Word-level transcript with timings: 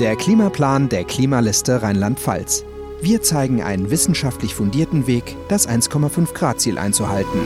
Der 0.00 0.16
Klimaplan 0.16 0.88
der 0.88 1.04
Klimaliste 1.04 1.80
Rheinland-Pfalz. 1.80 2.64
Wir 3.00 3.22
zeigen 3.22 3.62
einen 3.62 3.90
wissenschaftlich 3.92 4.52
fundierten 4.52 5.06
Weg, 5.06 5.36
das 5.48 5.68
1,5 5.68 6.34
Grad 6.34 6.60
Ziel 6.60 6.78
einzuhalten. 6.78 7.38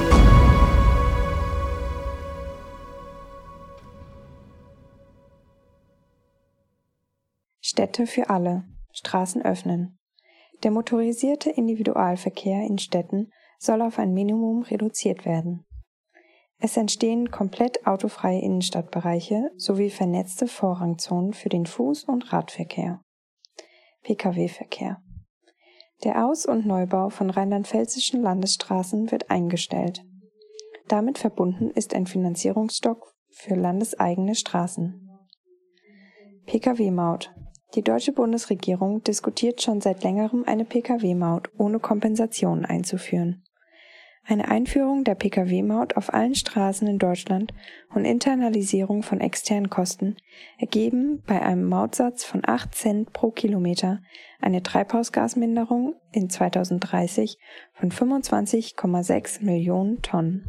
Städte 7.60 8.06
für 8.06 8.30
alle. 8.30 8.64
Straßen 8.94 9.42
öffnen. 9.44 9.98
Der 10.62 10.70
motorisierte 10.70 11.50
Individualverkehr 11.50 12.66
in 12.66 12.78
Städten 12.78 13.30
soll 13.58 13.82
auf 13.82 13.98
ein 13.98 14.14
Minimum 14.14 14.62
reduziert 14.62 15.26
werden. 15.26 15.66
Es 16.60 16.76
entstehen 16.76 17.30
komplett 17.30 17.86
autofreie 17.86 18.40
Innenstadtbereiche 18.40 19.50
sowie 19.56 19.90
vernetzte 19.90 20.48
Vorrangzonen 20.48 21.32
für 21.32 21.48
den 21.48 21.66
Fuß- 21.66 22.06
und 22.06 22.32
Radverkehr. 22.32 23.00
Pkw-Verkehr. 24.02 25.00
Der 26.04 26.24
Aus- 26.26 26.46
und 26.46 26.66
Neubau 26.66 27.10
von 27.10 27.30
rheinland-pfälzischen 27.30 28.22
Landesstraßen 28.22 29.10
wird 29.10 29.30
eingestellt. 29.30 30.04
Damit 30.88 31.18
verbunden 31.18 31.70
ist 31.70 31.94
ein 31.94 32.06
Finanzierungsstock 32.06 33.14
für 33.30 33.54
landeseigene 33.54 34.34
Straßen. 34.34 35.08
Pkw-Maut. 36.46 37.34
Die 37.74 37.82
deutsche 37.82 38.12
Bundesregierung 38.12 39.02
diskutiert 39.02 39.60
schon 39.60 39.80
seit 39.80 40.02
längerem 40.02 40.44
eine 40.46 40.64
Pkw-Maut 40.64 41.50
ohne 41.58 41.78
Kompensation 41.78 42.64
einzuführen. 42.64 43.44
Eine 44.30 44.48
Einführung 44.48 45.04
der 45.04 45.14
Pkw-Maut 45.14 45.96
auf 45.96 46.12
allen 46.12 46.34
Straßen 46.34 46.86
in 46.86 46.98
Deutschland 46.98 47.54
und 47.94 48.04
Internalisierung 48.04 49.02
von 49.02 49.22
externen 49.22 49.70
Kosten 49.70 50.16
ergeben 50.58 51.22
bei 51.26 51.40
einem 51.40 51.64
Mautsatz 51.64 52.24
von 52.24 52.42
8 52.44 52.74
Cent 52.74 53.12
pro 53.14 53.30
Kilometer 53.30 54.02
eine 54.38 54.62
Treibhausgasminderung 54.62 55.94
in 56.12 56.28
2030 56.28 57.38
von 57.72 57.90
25,6 57.90 59.42
Millionen 59.42 60.02
Tonnen. 60.02 60.44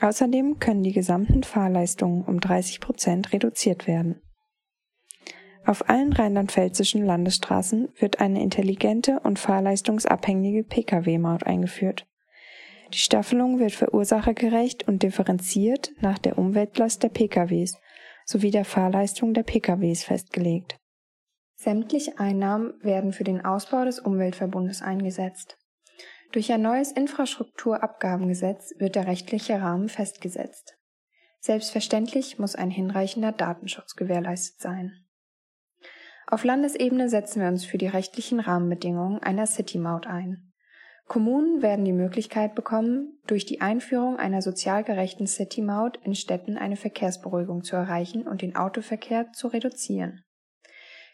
Außerdem 0.00 0.58
können 0.58 0.82
die 0.82 0.92
gesamten 0.92 1.42
Fahrleistungen 1.42 2.24
um 2.24 2.40
30 2.40 2.80
Prozent 2.80 3.34
reduziert 3.34 3.86
werden. 3.86 4.22
Auf 5.66 5.90
allen 5.90 6.14
rheinland-pfälzischen 6.14 7.04
Landesstraßen 7.04 7.90
wird 7.98 8.20
eine 8.20 8.42
intelligente 8.42 9.20
und 9.20 9.38
fahrleistungsabhängige 9.38 10.64
Pkw-Maut 10.64 11.44
eingeführt. 11.44 12.06
Die 12.94 13.00
Staffelung 13.00 13.58
wird 13.58 13.72
verursachergerecht 13.72 14.86
und 14.86 15.02
differenziert 15.02 15.90
nach 16.00 16.16
der 16.16 16.38
Umweltlast 16.38 17.02
der 17.02 17.08
PKWs 17.08 17.76
sowie 18.24 18.52
der 18.52 18.64
Fahrleistung 18.64 19.34
der 19.34 19.42
PKWs 19.42 20.04
festgelegt. 20.04 20.76
Sämtliche 21.56 22.20
Einnahmen 22.20 22.74
werden 22.82 23.12
für 23.12 23.24
den 23.24 23.44
Ausbau 23.44 23.84
des 23.84 23.98
Umweltverbundes 23.98 24.80
eingesetzt. 24.80 25.58
Durch 26.30 26.52
ein 26.52 26.62
neues 26.62 26.92
Infrastrukturabgabengesetz 26.92 28.72
wird 28.78 28.94
der 28.94 29.08
rechtliche 29.08 29.60
Rahmen 29.60 29.88
festgesetzt. 29.88 30.76
Selbstverständlich 31.40 32.38
muss 32.38 32.54
ein 32.54 32.70
hinreichender 32.70 33.32
Datenschutz 33.32 33.96
gewährleistet 33.96 34.60
sein. 34.60 35.04
Auf 36.28 36.44
Landesebene 36.44 37.08
setzen 37.08 37.42
wir 37.42 37.48
uns 37.48 37.64
für 37.64 37.78
die 37.78 37.88
rechtlichen 37.88 38.38
Rahmenbedingungen 38.38 39.20
einer 39.20 39.48
City-Maut 39.48 40.06
ein. 40.06 40.53
Kommunen 41.06 41.60
werden 41.60 41.84
die 41.84 41.92
Möglichkeit 41.92 42.54
bekommen, 42.54 43.18
durch 43.26 43.44
die 43.44 43.60
Einführung 43.60 44.16
einer 44.16 44.40
sozial 44.40 44.84
gerechten 44.84 45.26
City-Maut 45.26 45.98
in 46.02 46.14
Städten 46.14 46.56
eine 46.56 46.76
Verkehrsberuhigung 46.76 47.62
zu 47.62 47.76
erreichen 47.76 48.26
und 48.26 48.40
den 48.40 48.56
Autoverkehr 48.56 49.30
zu 49.32 49.48
reduzieren. 49.48 50.24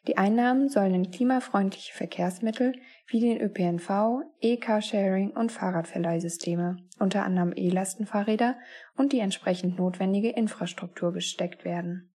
Die 0.06 0.16
Einnahmen 0.16 0.68
sollen 0.68 0.94
in 0.94 1.10
klimafreundliche 1.10 1.92
Verkehrsmittel 1.92 2.72
wie 3.08 3.20
den 3.20 3.40
ÖPNV, 3.40 4.22
E-Carsharing 4.40 5.32
und 5.32 5.52
Fahrradverleihsysteme, 5.52 6.78
unter 6.98 7.24
anderem 7.24 7.52
E-Lastenfahrräder 7.54 8.56
und 8.96 9.12
die 9.12 9.18
entsprechend 9.18 9.76
notwendige 9.76 10.30
Infrastruktur 10.30 11.12
gesteckt 11.12 11.64
werden 11.64 12.09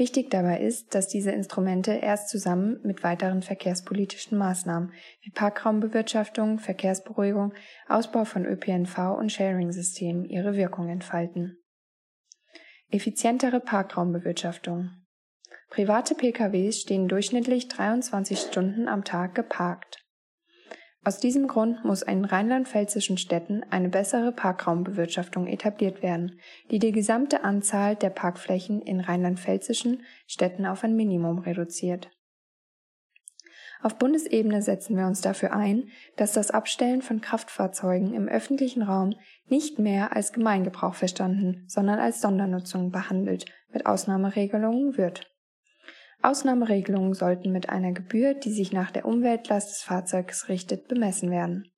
Wichtig 0.00 0.30
dabei 0.30 0.60
ist, 0.60 0.94
dass 0.94 1.08
diese 1.08 1.30
Instrumente 1.30 1.92
erst 1.92 2.30
zusammen 2.30 2.80
mit 2.82 3.02
weiteren 3.02 3.42
verkehrspolitischen 3.42 4.38
Maßnahmen 4.38 4.94
wie 5.20 5.30
Parkraumbewirtschaftung, 5.30 6.58
Verkehrsberuhigung, 6.58 7.52
Ausbau 7.86 8.24
von 8.24 8.46
ÖPNV 8.46 8.96
und 9.18 9.30
Sharing-Systemen 9.30 10.24
ihre 10.24 10.56
Wirkung 10.56 10.88
entfalten. 10.88 11.58
Effizientere 12.88 13.60
Parkraumbewirtschaftung 13.60 14.88
Private 15.68 16.14
PKWs 16.14 16.80
stehen 16.80 17.06
durchschnittlich 17.06 17.68
23 17.68 18.38
Stunden 18.38 18.88
am 18.88 19.04
Tag 19.04 19.34
geparkt. 19.34 20.02
Aus 21.02 21.18
diesem 21.18 21.48
Grund 21.48 21.82
muss 21.82 22.02
in 22.02 22.26
rheinland-pfälzischen 22.26 23.16
Städten 23.16 23.62
eine 23.70 23.88
bessere 23.88 24.32
Parkraumbewirtschaftung 24.32 25.46
etabliert 25.46 26.02
werden, 26.02 26.38
die 26.70 26.78
die 26.78 26.92
gesamte 26.92 27.42
Anzahl 27.42 27.96
der 27.96 28.10
Parkflächen 28.10 28.82
in 28.82 29.00
rheinland-pfälzischen 29.00 30.02
Städten 30.26 30.66
auf 30.66 30.84
ein 30.84 30.96
Minimum 30.96 31.38
reduziert. 31.38 32.10
Auf 33.82 33.96
Bundesebene 33.96 34.60
setzen 34.60 34.94
wir 34.94 35.06
uns 35.06 35.22
dafür 35.22 35.54
ein, 35.54 35.88
dass 36.16 36.34
das 36.34 36.50
Abstellen 36.50 37.00
von 37.00 37.22
Kraftfahrzeugen 37.22 38.12
im 38.12 38.28
öffentlichen 38.28 38.82
Raum 38.82 39.14
nicht 39.48 39.78
mehr 39.78 40.14
als 40.14 40.34
Gemeingebrauch 40.34 40.94
verstanden, 40.94 41.64
sondern 41.66 41.98
als 41.98 42.20
Sondernutzung 42.20 42.90
behandelt, 42.90 43.46
mit 43.72 43.86
Ausnahmeregelungen 43.86 44.98
wird 44.98 45.29
Ausnahmeregelungen 46.22 47.14
sollten 47.14 47.52
mit 47.52 47.68
einer 47.68 47.92
Gebühr, 47.92 48.34
die 48.34 48.52
sich 48.52 48.72
nach 48.72 48.90
der 48.90 49.06
Umweltlast 49.06 49.70
des 49.70 49.82
Fahrzeugs 49.82 50.48
richtet, 50.48 50.88
bemessen 50.88 51.30
werden. 51.30 51.70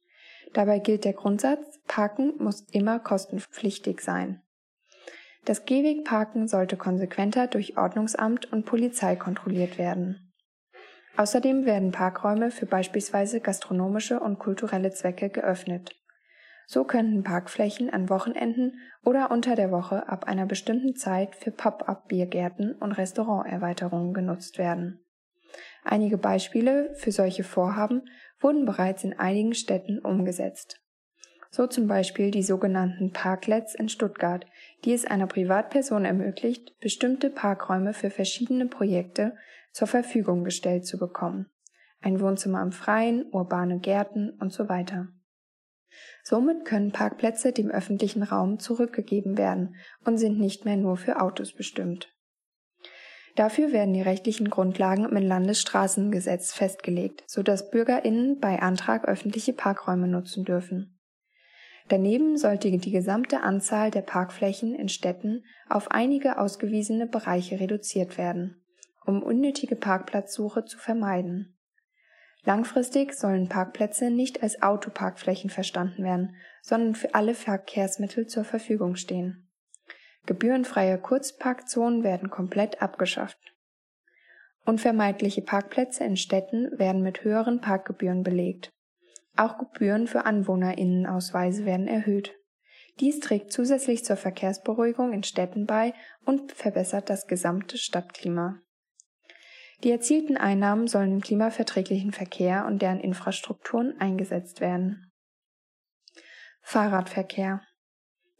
Dabei 0.52 0.78
gilt 0.78 1.04
der 1.04 1.12
Grundsatz, 1.12 1.80
Parken 1.86 2.34
muss 2.38 2.66
immer 2.72 2.98
kostenpflichtig 2.98 4.00
sein. 4.00 4.42
Das 5.44 5.64
Gehwegparken 5.64 6.46
sollte 6.46 6.76
konsequenter 6.76 7.46
durch 7.46 7.76
Ordnungsamt 7.76 8.52
und 8.52 8.64
Polizei 8.64 9.16
kontrolliert 9.16 9.78
werden. 9.78 10.32
Außerdem 11.16 11.66
werden 11.66 11.90
Parkräume 11.90 12.50
für 12.50 12.66
beispielsweise 12.66 13.40
gastronomische 13.40 14.20
und 14.20 14.38
kulturelle 14.38 14.92
Zwecke 14.92 15.30
geöffnet. 15.30 15.96
So 16.66 16.84
könnten 16.84 17.22
Parkflächen 17.22 17.90
an 17.90 18.08
Wochenenden 18.08 18.78
oder 19.04 19.30
unter 19.30 19.56
der 19.56 19.70
Woche 19.70 20.08
ab 20.08 20.24
einer 20.24 20.46
bestimmten 20.46 20.94
Zeit 20.94 21.36
für 21.36 21.50
Pop-up-Biergärten 21.50 22.74
und 22.74 22.92
Restauranterweiterungen 22.92 24.14
genutzt 24.14 24.58
werden. 24.58 25.04
Einige 25.84 26.18
Beispiele 26.18 26.94
für 26.94 27.12
solche 27.12 27.44
Vorhaben 27.44 28.02
wurden 28.40 28.64
bereits 28.64 29.04
in 29.04 29.18
einigen 29.18 29.54
Städten 29.54 29.98
umgesetzt. 29.98 30.80
So 31.50 31.66
zum 31.66 31.86
Beispiel 31.86 32.30
die 32.30 32.42
sogenannten 32.42 33.12
Parklets 33.12 33.74
in 33.74 33.90
Stuttgart, 33.90 34.46
die 34.84 34.94
es 34.94 35.04
einer 35.04 35.26
Privatperson 35.26 36.06
ermöglicht, 36.06 36.78
bestimmte 36.80 37.28
Parkräume 37.28 37.92
für 37.92 38.08
verschiedene 38.08 38.66
Projekte 38.66 39.36
zur 39.72 39.86
Verfügung 39.86 40.44
gestellt 40.44 40.86
zu 40.86 40.98
bekommen. 40.98 41.50
Ein 42.00 42.20
Wohnzimmer 42.20 42.60
am 42.60 42.72
Freien, 42.72 43.26
urbane 43.30 43.80
Gärten 43.80 44.30
und 44.40 44.52
so 44.52 44.68
weiter. 44.70 45.08
Somit 46.22 46.64
können 46.64 46.92
Parkplätze 46.92 47.52
dem 47.52 47.70
öffentlichen 47.70 48.22
Raum 48.22 48.58
zurückgegeben 48.58 49.36
werden 49.36 49.76
und 50.04 50.18
sind 50.18 50.38
nicht 50.38 50.64
mehr 50.64 50.76
nur 50.76 50.96
für 50.96 51.20
Autos 51.20 51.52
bestimmt. 51.52 52.08
Dafür 53.34 53.72
werden 53.72 53.94
die 53.94 54.02
rechtlichen 54.02 54.50
Grundlagen 54.50 55.04
im 55.04 55.16
Landesstraßengesetz 55.16 56.52
festgelegt, 56.52 57.24
so 57.26 57.42
dass 57.42 57.70
BürgerInnen 57.70 58.40
bei 58.40 58.60
Antrag 58.60 59.06
öffentliche 59.06 59.54
Parkräume 59.54 60.06
nutzen 60.06 60.44
dürfen. 60.44 60.98
Daneben 61.88 62.36
sollte 62.36 62.70
die 62.70 62.90
gesamte 62.90 63.40
Anzahl 63.40 63.90
der 63.90 64.02
Parkflächen 64.02 64.74
in 64.74 64.88
Städten 64.88 65.44
auf 65.68 65.90
einige 65.90 66.38
ausgewiesene 66.38 67.06
Bereiche 67.06 67.58
reduziert 67.58 68.18
werden, 68.18 68.62
um 69.04 69.22
unnötige 69.22 69.76
Parkplatzsuche 69.76 70.64
zu 70.64 70.78
vermeiden. 70.78 71.56
Langfristig 72.44 73.14
sollen 73.14 73.48
Parkplätze 73.48 74.10
nicht 74.10 74.42
als 74.42 74.62
Autoparkflächen 74.62 75.48
verstanden 75.48 76.02
werden, 76.02 76.34
sondern 76.60 76.94
für 76.94 77.14
alle 77.14 77.34
Verkehrsmittel 77.34 78.26
zur 78.26 78.44
Verfügung 78.44 78.96
stehen. 78.96 79.48
Gebührenfreie 80.26 80.98
Kurzparkzonen 80.98 82.02
werden 82.02 82.30
komplett 82.30 82.82
abgeschafft. 82.82 83.38
Unvermeidliche 84.64 85.42
Parkplätze 85.42 86.04
in 86.04 86.16
Städten 86.16 86.78
werden 86.78 87.02
mit 87.02 87.24
höheren 87.24 87.60
Parkgebühren 87.60 88.22
belegt. 88.22 88.70
Auch 89.36 89.58
Gebühren 89.58 90.06
für 90.06 90.24
Anwohnerinnenausweise 90.24 91.64
werden 91.64 91.88
erhöht. 91.88 92.36
Dies 93.00 93.20
trägt 93.20 93.52
zusätzlich 93.52 94.04
zur 94.04 94.16
Verkehrsberuhigung 94.16 95.12
in 95.12 95.22
Städten 95.22 95.66
bei 95.66 95.94
und 96.24 96.52
verbessert 96.52 97.08
das 97.08 97.26
gesamte 97.26 97.78
Stadtklima. 97.78 98.60
Die 99.84 99.90
erzielten 99.90 100.36
Einnahmen 100.36 100.86
sollen 100.86 101.12
im 101.12 101.20
klimaverträglichen 101.20 102.12
Verkehr 102.12 102.66
und 102.66 102.82
deren 102.82 103.00
Infrastrukturen 103.00 104.00
eingesetzt 104.00 104.60
werden. 104.60 105.10
Fahrradverkehr. 106.60 107.62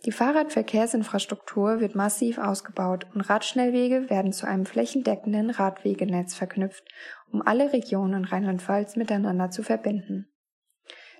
Die 0.05 0.13
Fahrradverkehrsinfrastruktur 0.13 1.81
wird 1.81 1.95
massiv 1.95 2.39
ausgebaut 2.39 3.07
und 3.15 3.21
Radschnellwege 3.23 4.11
werden 4.11 4.33
zu 4.33 4.47
einem 4.47 4.67
flächendeckenden 4.67 5.51
Radwegenetz 5.51 6.35
verknüpft, 6.35 6.85
um 7.31 7.43
alle 7.43 7.73
Regionen 7.73 8.25
Rheinland-Pfalz 8.25 8.97
miteinander 8.97 9.51
zu 9.51 9.63
verbinden. 9.63 10.33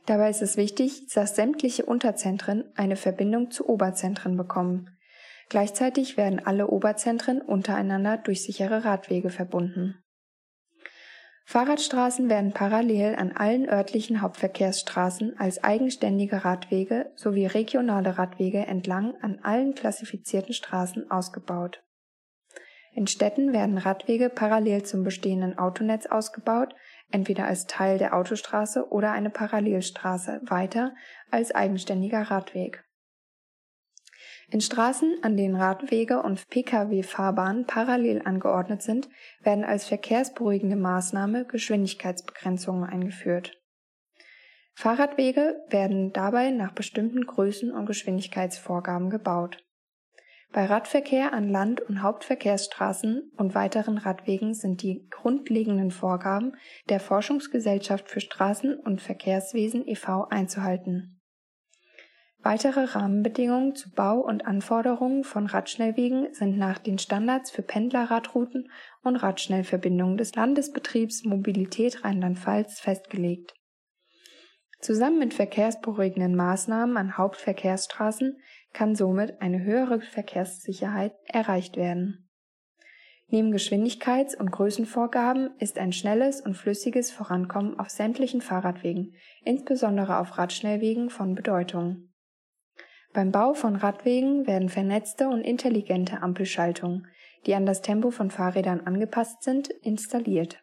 Dabei 0.07 0.31
ist 0.31 0.43
es 0.43 0.57
wichtig, 0.57 1.07
dass 1.15 1.37
sämtliche 1.37 1.87
Unterzentren 1.87 2.73
eine 2.75 2.97
Verbindung 2.97 3.51
zu 3.51 3.69
Oberzentren 3.69 4.37
bekommen. 4.37 4.97
Gleichzeitig 5.49 6.17
werden 6.17 6.45
alle 6.45 6.69
Oberzentren 6.69 7.41
untereinander 7.41 8.17
durch 8.17 8.43
sichere 8.43 8.85
Radwege 8.85 9.31
verbunden. 9.31 10.02
Fahrradstraßen 11.45 12.31
werden 12.31 12.53
parallel 12.53 13.17
an 13.17 13.33
allen 13.33 13.69
örtlichen 13.69 14.23
Hauptverkehrsstraßen 14.23 15.39
als 15.39 15.63
eigenständige 15.63 16.45
Radwege 16.45 17.13
sowie 17.17 17.47
regionale 17.47 18.17
Radwege 18.17 18.67
entlang 18.67 19.15
an 19.23 19.41
allen 19.43 19.75
klassifizierten 19.75 20.55
Straßen 20.55 21.11
ausgebaut. 21.11 21.83
In 22.95 23.07
Städten 23.07 23.53
werden 23.53 23.79
Radwege 23.79 24.29
parallel 24.29 24.83
zum 24.83 25.03
bestehenden 25.03 25.59
Autonetz 25.59 26.07
ausgebaut, 26.07 26.75
entweder 27.11 27.47
als 27.47 27.67
Teil 27.67 27.99
der 27.99 28.15
Autostraße 28.15 28.91
oder 28.91 29.13
eine 29.13 29.31
Parallelstraße 29.31 30.43
weiter 30.45 30.95
als 31.31 31.55
eigenständiger 31.55 32.23
Radweg 32.23 32.85
in 34.53 34.61
Straßen, 34.61 35.17
an 35.23 35.39
denen 35.39 35.57
Radwege 35.57 36.23
und 36.23 36.47
Pkw-Fahrbahnen 36.51 37.67
parallel 37.67 38.21
angeordnet 38.23 38.83
sind, 38.83 39.09
werden 39.43 39.65
als 39.65 39.87
verkehrsberuhigende 39.87 40.77
Maßnahme 40.77 41.47
Geschwindigkeitsbegrenzungen 41.47 42.85
eingeführt. 42.85 43.59
Fahrradwege 44.75 45.57
werden 45.71 46.13
dabei 46.13 46.51
nach 46.51 46.73
bestimmten 46.73 47.25
Größen 47.25 47.73
und 47.73 47.87
Geschwindigkeitsvorgaben 47.87 49.09
gebaut. 49.09 49.65
Bei 50.53 50.67
Radverkehr 50.67 51.33
an 51.33 51.49
Land- 51.49 51.81
und 51.81 52.03
Hauptverkehrsstraßen 52.03 53.33
und 53.35 53.55
weiteren 53.55 53.97
Radwegen 53.97 54.53
sind 54.53 54.83
die 54.83 55.09
grundlegenden 55.09 55.91
Vorgaben 55.91 56.57
der 56.91 57.01
Forschungsgesellschaft 57.01 58.11
für 58.11 58.21
Straßen- 58.21 58.77
und 58.77 59.01
Verkehrswesen 59.01 59.89
e.V. 59.89 60.27
einzuhalten 60.29 61.22
Weitere 62.45 62.81
Rahmenbedingungen 62.87 63.77
zu 63.77 63.93
Bau 63.93 64.19
und 64.19 64.47
Anforderungen 64.47 65.23
von 65.23 65.47
Radschnellwegen 65.47 66.35
sind 66.35 66.59
nach 66.59 66.81
den 66.81 66.99
Standards 66.99 67.53
für 67.53 67.63
Pendlerradrouten 67.63 68.69
und 69.05 69.15
Radschnellverbindungen 69.15 70.17
des 70.17 70.35
Landesbetriebs 70.35 71.25
Mobilität 71.25 72.03
Rheinland-Pfalz 72.03 72.81
festgelegt. 72.81 73.55
Zusammen 74.81 75.21
mit 75.21 75.35
verkehrsberuhigenden 75.35 76.35
Maßnahmen 76.35 76.97
an 76.97 77.17
Hauptverkehrsstraßen 77.17 78.37
kann 78.73 78.97
somit 78.97 79.41
eine 79.41 79.63
höhere 79.63 80.01
Verkehrssicherheit 80.01 81.15
erreicht 81.27 81.77
werden. 81.77 82.29
Neben 83.29 83.55
Geschwindigkeits- 83.55 84.37
und 84.37 84.51
Größenvorgaben 84.51 85.51
ist 85.61 85.79
ein 85.79 85.93
schnelles 85.93 86.41
und 86.41 86.55
flüssiges 86.55 87.13
Vorankommen 87.13 87.79
auf 87.79 87.89
sämtlichen 87.89 88.41
Fahrradwegen, 88.41 89.15
insbesondere 89.45 90.19
auf 90.19 90.37
Radschnellwegen, 90.39 91.09
von 91.09 91.37
Bedeutung 91.37 92.12
beim 93.13 93.31
Bau 93.31 93.55
von 93.55 93.77
Radwegen 93.77 94.47
werden 94.47 94.69
vernetzte 94.69 95.29
und 95.29 95.43
intelligente 95.43 96.23
Ampelschaltungen, 96.23 97.07
die 97.47 97.55
an 97.55 97.67
das 97.67 97.83
Tempo 97.83 98.11
von 98.11 98.31
Fahrrädern 98.31 98.81
angepasst 98.81 99.43
sind, 99.43 99.69
installiert. 99.69 100.63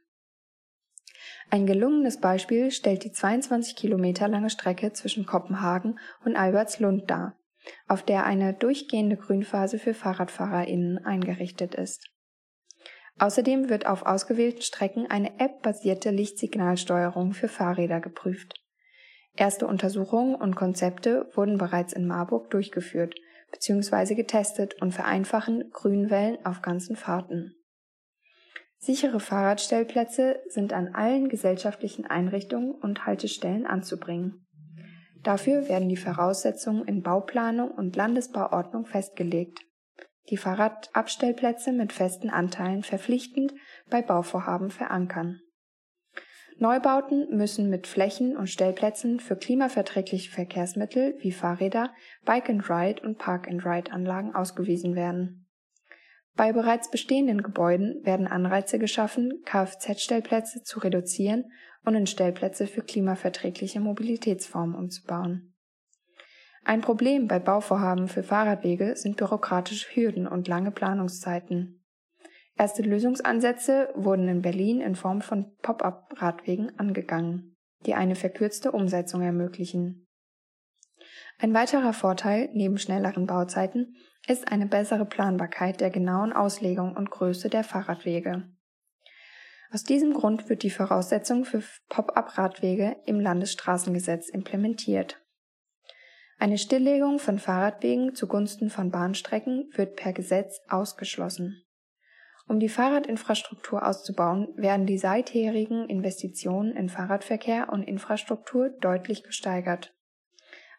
Ein 1.51 1.65
gelungenes 1.65 2.19
Beispiel 2.19 2.71
stellt 2.71 3.03
die 3.03 3.11
22 3.11 3.75
Kilometer 3.75 4.27
lange 4.27 4.49
Strecke 4.49 4.93
zwischen 4.93 5.25
Kopenhagen 5.25 5.99
und 6.23 6.35
Albertslund 6.35 7.09
dar, 7.09 7.37
auf 7.87 8.03
der 8.03 8.25
eine 8.25 8.53
durchgehende 8.53 9.17
Grünphase 9.17 9.79
für 9.79 9.93
FahrradfahrerInnen 9.93 11.03
eingerichtet 11.05 11.75
ist. 11.75 12.09
Außerdem 13.17 13.69
wird 13.69 13.85
auf 13.85 14.03
ausgewählten 14.05 14.61
Strecken 14.61 15.07
eine 15.07 15.39
App-basierte 15.39 16.11
Lichtsignalsteuerung 16.11 17.33
für 17.33 17.49
Fahrräder 17.49 17.99
geprüft 17.99 18.58
Erste 19.39 19.67
Untersuchungen 19.67 20.35
und 20.35 20.57
Konzepte 20.57 21.31
wurden 21.33 21.57
bereits 21.57 21.93
in 21.93 22.05
Marburg 22.05 22.49
durchgeführt 22.49 23.15
bzw. 23.53 24.13
getestet 24.13 24.81
und 24.81 24.91
vereinfachen 24.91 25.71
Grünwellen 25.71 26.45
auf 26.45 26.61
ganzen 26.61 26.97
Fahrten. 26.97 27.55
Sichere 28.79 29.21
Fahrradstellplätze 29.21 30.41
sind 30.49 30.73
an 30.73 30.93
allen 30.93 31.29
gesellschaftlichen 31.29 32.05
Einrichtungen 32.05 32.73
und 32.73 33.05
Haltestellen 33.05 33.65
anzubringen. 33.65 34.45
Dafür 35.23 35.69
werden 35.69 35.87
die 35.87 35.95
Voraussetzungen 35.95 36.85
in 36.85 37.01
Bauplanung 37.01 37.71
und 37.71 37.95
Landesbauordnung 37.95 38.87
festgelegt. 38.87 39.59
Die 40.29 40.37
Fahrradabstellplätze 40.37 41.71
mit 41.71 41.93
festen 41.93 42.29
Anteilen 42.29 42.83
verpflichtend 42.83 43.53
bei 43.89 44.01
Bauvorhaben 44.01 44.69
verankern 44.69 45.39
Neubauten 46.61 47.35
müssen 47.35 47.69
mit 47.69 47.87
Flächen 47.87 48.35
und 48.35 48.47
Stellplätzen 48.47 49.21
für 49.21 49.37
klimaverträgliche 49.37 50.29
Verkehrsmittel 50.29 51.15
wie 51.19 51.31
Fahrräder, 51.31 51.93
Bike-and-Ride 52.25 53.01
und 53.01 53.17
Park-and-Ride-Anlagen 53.17 54.35
ausgewiesen 54.35 54.93
werden. 54.93 55.47
Bei 56.35 56.51
bereits 56.51 56.91
bestehenden 56.91 57.43
Gebäuden 57.43 58.03
werden 58.05 58.27
Anreize 58.27 58.77
geschaffen, 58.77 59.41
Kfz-Stellplätze 59.45 60.61
zu 60.63 60.79
reduzieren 60.79 61.45
und 61.85 61.95
in 61.95 62.07
Stellplätze 62.07 62.67
für 62.67 62.81
klimaverträgliche 62.81 63.79
Mobilitätsformen 63.79 64.75
umzubauen. 64.75 65.53
Ein 66.65 66.81
Problem 66.81 67.27
bei 67.27 67.39
Bauvorhaben 67.39 68.09
für 68.09 68.23
Fahrradwege 68.23 68.97
sind 68.97 69.15
bürokratische 69.15 69.95
Hürden 69.95 70.27
und 70.27 70.49
lange 70.49 70.71
Planungszeiten 70.71 71.78
Erste 72.59 72.81
Lösungsansätze 72.81 73.87
wurden 73.95 74.27
in 74.27 74.41
Berlin 74.41 74.81
in 74.81 74.95
Form 74.95 75.21
von 75.21 75.55
Pop-up-Radwegen 75.61 76.77
angegangen, 76.77 77.55
die 77.85 77.93
eine 77.93 78.15
verkürzte 78.15 78.73
Umsetzung 78.73 79.21
ermöglichen. 79.21 80.09
Ein 81.37 81.53
weiterer 81.53 81.93
Vorteil 81.93 82.49
neben 82.51 82.77
schnelleren 82.77 83.27
Bauzeiten 83.27 83.95
ist 84.27 84.51
eine 84.51 84.65
bessere 84.65 85.05
Planbarkeit 85.05 85.79
der 85.79 85.89
genauen 85.89 86.33
Auslegung 86.33 86.97
und 86.97 87.09
Größe 87.09 87.47
der 87.47 87.63
Fahrradwege. 87.63 88.49
Aus 89.71 89.83
diesem 89.83 90.13
Grund 90.13 90.49
wird 90.49 90.63
die 90.63 90.69
Voraussetzung 90.69 91.45
für 91.45 91.63
Pop-up-Radwege 91.87 92.97
im 93.05 93.21
Landesstraßengesetz 93.21 94.27
implementiert. 94.27 95.21
Eine 96.39 96.57
Stilllegung 96.57 97.19
von 97.19 97.39
Fahrradwegen 97.39 98.15
zugunsten 98.15 98.69
von 98.69 98.91
Bahnstrecken 98.91 99.69
wird 99.75 99.95
per 99.95 100.11
Gesetz 100.11 100.59
ausgeschlossen 100.67 101.63
um 102.49 102.59
die 102.59 102.67
Fahrradinfrastruktur 102.67 103.87
auszubauen, 103.87 104.47
werden 104.55 104.87
die 104.87 104.97
seitherigen 104.97 105.87
Investitionen 105.87 106.75
in 106.75 106.89
Fahrradverkehr 106.89 107.69
und 107.71 107.83
Infrastruktur 107.83 108.69
deutlich 108.81 109.23
gesteigert. 109.23 109.93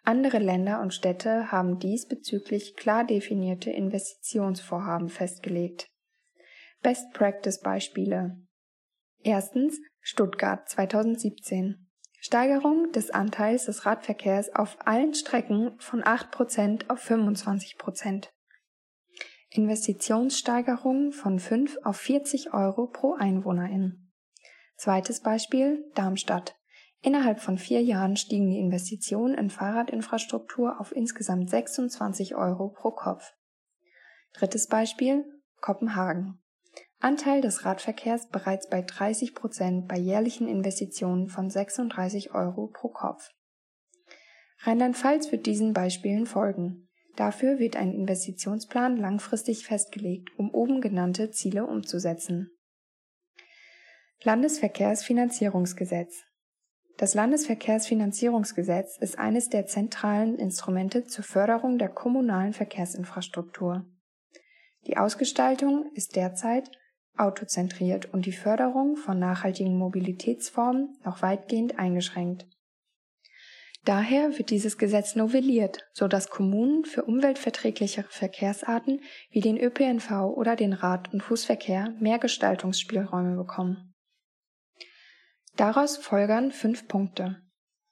Andere 0.02 0.38
Länder 0.38 0.80
und 0.80 0.92
Städte 0.92 1.52
haben 1.52 1.78
diesbezüglich 1.78 2.75
klar 2.75 3.04
definierte 3.04 3.71
Investitionsvorhaben 3.71 5.09
festgelegt. 5.09 5.87
Best 6.83 7.12
Practice 7.12 7.61
Beispiele. 7.61 8.37
Erstens 9.23 9.78
Stuttgart 10.00 10.68
2017. 10.68 11.87
Steigerung 12.18 12.90
des 12.92 13.11
Anteils 13.11 13.66
des 13.66 13.87
Radverkehrs 13.87 14.54
auf 14.54 14.76
allen 14.87 15.14
Strecken 15.14 15.78
von 15.78 16.02
8% 16.02 16.90
auf 16.90 17.09
25%. 17.09 18.28
Investitionssteigerung 19.52 21.11
von 21.11 21.40
5 21.40 21.78
auf 21.83 21.97
40 21.97 22.54
Euro 22.54 22.87
pro 22.87 23.14
Einwohnerin. 23.14 24.12
Zweites 24.76 25.21
Beispiel 25.21 25.90
Darmstadt. 25.95 26.57
Innerhalb 27.02 27.40
von 27.40 27.59
vier 27.59 27.83
Jahren 27.83 28.16
stiegen 28.16 28.49
die 28.49 28.59
Investitionen 28.59 29.35
in 29.35 29.50
Fahrradinfrastruktur 29.50 30.80
auf 30.80 30.95
insgesamt 30.95 31.50
26 31.50 32.37
Euro 32.37 32.69
pro 32.69 32.92
Kopf. 32.92 33.33
Drittes 34.35 34.69
Beispiel 34.69 35.25
Kopenhagen. 35.61 36.40
Anteil 37.00 37.40
des 37.40 37.64
Radverkehrs 37.64 38.28
bereits 38.28 38.69
bei 38.69 38.83
30 38.83 39.35
Prozent 39.35 39.88
bei 39.88 39.99
jährlichen 39.99 40.47
Investitionen 40.47 41.28
von 41.28 41.50
36 41.50 42.35
Euro 42.35 42.69
pro 42.69 42.88
Kopf. 42.88 43.30
Rheinland-Pfalz 44.61 45.33
wird 45.33 45.47
diesen 45.47 45.73
Beispielen 45.73 46.26
folgen. 46.26 46.89
Dafür 47.17 47.59
wird 47.59 47.76
ein 47.76 47.93
Investitionsplan 47.93 48.97
langfristig 48.97 49.67
festgelegt, 49.67 50.31
um 50.38 50.50
oben 50.50 50.81
genannte 50.81 51.31
Ziele 51.31 51.67
umzusetzen. 51.67 52.50
Landesverkehrsfinanzierungsgesetz 54.23 56.25
Das 56.99 57.14
Landesverkehrsfinanzierungsgesetz 57.14 58.99
ist 58.99 59.19
eines 59.19 59.49
der 59.49 59.67
zentralen 59.67 60.37
Instrumente 60.37 61.07
zur 61.07 61.25
Förderung 61.25 61.79
der 61.79 61.88
kommunalen 61.88 62.52
Verkehrsinfrastruktur. 62.52 63.87
Die 64.87 64.97
Ausgestaltung 64.97 65.90
ist 65.95 66.17
derzeit 66.17 66.71
autozentriert 67.17 68.12
und 68.12 68.26
die 68.26 68.33
Förderung 68.33 68.97
von 68.97 69.19
nachhaltigen 69.19 69.76
Mobilitätsformen 69.76 70.97
noch 71.05 71.23
weitgehend 71.23 71.79
eingeschränkt 71.79 72.47
Daher 73.84 74.37
wird 74.37 74.50
dieses 74.50 74.76
Gesetz 74.76 75.16
novelliert, 75.16 75.88
so 75.92 76.06
dass 76.06 76.28
Kommunen 76.28 76.84
für 76.84 77.04
umweltverträglichere 77.04 78.08
Verkehrsarten 78.10 79.00
wie 79.30 79.40
den 79.40 79.58
ÖPNV 79.58 80.34
oder 80.37 80.54
den 80.54 80.75
Rad- 80.75 81.10
und 81.12 81.22
Fußverkehr 81.22 81.94
mehr 81.99 82.18
Gestaltungsspielräume 82.18 83.37
bekommen. 83.37 83.94
Daraus 85.56 85.96
folgern 85.96 86.52
fünf 86.52 86.87
Punkte. 86.88 87.40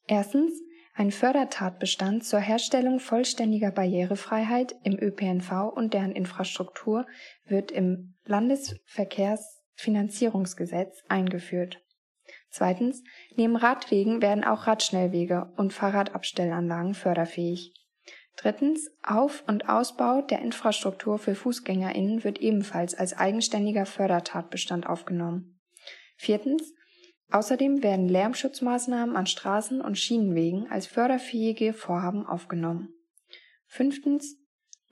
Erstens 0.07 0.53
ein 0.95 1.11
Fördertatbestand 1.11 2.25
zur 2.25 2.41
Herstellung 2.41 2.99
vollständiger 2.99 3.71
Barrierefreiheit 3.71 4.75
im 4.83 4.99
ÖPNV 4.99 5.71
und 5.75 5.95
deren 5.95 6.13
Infrastruktur 6.13 7.07
wird 7.47 7.71
im 7.71 8.15
Landesverkehrsfinanzierungsgesetz 8.25 11.03
eingeführt. 11.09 11.81
Zweitens, 12.51 13.03
neben 13.37 13.57
Radwegen 13.57 14.23
werden 14.23 14.45
auch 14.45 14.67
Radschnellwege 14.67 15.53
und 15.57 15.73
Fahrradabstellanlagen 15.73 16.95
förderfähig. 16.95 17.75
Drittens, 18.37 18.89
Auf- 19.03 19.43
und 19.49 19.69
Ausbau 19.69 20.23
der 20.23 20.41
Infrastruktur 20.41 21.19
für 21.19 21.35
FußgängerInnen 21.35 22.23
wird 22.23 22.39
ebenfalls 22.39 22.95
als 22.95 23.13
eigenständiger 23.13 23.85
Fördertatbestand 23.85 24.87
aufgenommen. 24.87 25.59
Viertens, 26.17 26.73
außerdem 27.31 27.83
werden 27.83 28.09
Lärmschutzmaßnahmen 28.09 29.17
an 29.17 29.27
Straßen 29.27 29.81
und 29.81 29.99
Schienenwegen 29.99 30.71
als 30.71 30.87
förderfähige 30.87 31.73
Vorhaben 31.73 32.27
aufgenommen. 32.27 32.95
Fünftens, 33.67 34.38